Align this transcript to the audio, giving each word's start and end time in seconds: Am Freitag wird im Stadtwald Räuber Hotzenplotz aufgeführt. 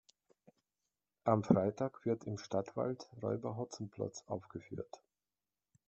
Am 1.25 1.43
Freitag 1.43 2.05
wird 2.07 2.23
im 2.23 2.39
Stadtwald 2.39 3.07
Räuber 3.21 3.55
Hotzenplotz 3.55 4.23
aufgeführt. 4.25 5.03